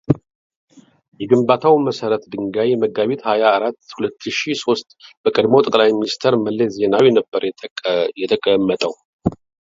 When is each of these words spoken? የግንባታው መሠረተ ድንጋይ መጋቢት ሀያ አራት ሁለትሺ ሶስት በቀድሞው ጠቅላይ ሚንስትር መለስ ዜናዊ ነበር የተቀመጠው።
የግንባታው 1.21 1.73
መሠረተ 1.87 2.23
ድንጋይ 2.33 2.71
መጋቢት 2.83 3.21
ሀያ 3.29 3.43
አራት 3.57 3.77
ሁለትሺ 3.97 4.39
ሶስት 4.63 4.87
በቀድሞው 5.23 5.63
ጠቅላይ 5.67 5.89
ሚንስትር 5.99 6.35
መለስ 6.45 6.71
ዜናዊ 6.79 7.09
ነበር 7.19 7.43
የተቀመጠው። 8.23 8.95